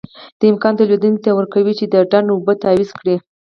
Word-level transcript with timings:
دا 0.39 0.43
امکان 0.51 0.73
تولیدوونکي 0.79 1.21
ته 1.25 1.31
ورکوي 1.33 1.73
چې 1.79 1.85
د 1.87 1.95
ډنډ 2.11 2.27
اوبه 2.31 2.53
تعویض 2.63 2.91
کړي. 2.99 3.15